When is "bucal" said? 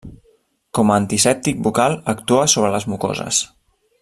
1.69-1.99